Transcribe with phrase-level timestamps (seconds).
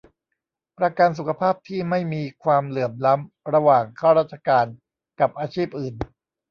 [0.77, 4.65] ประกันสุขภาพที่ไม่มีความเหลื่อมล้ำระหว่างข้าราชการ
[5.19, 5.95] กับอาชีพอื่น